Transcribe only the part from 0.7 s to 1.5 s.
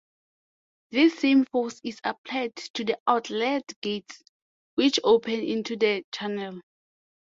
This same